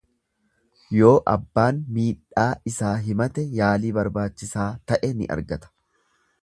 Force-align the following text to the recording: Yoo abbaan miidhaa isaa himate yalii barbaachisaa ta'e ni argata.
Yoo 0.99 1.11
abbaan 1.33 1.83
miidhaa 1.97 2.47
isaa 2.73 2.97
himate 3.09 3.47
yalii 3.61 3.93
barbaachisaa 3.99 4.69
ta'e 4.93 5.17
ni 5.21 5.31
argata. 5.37 5.73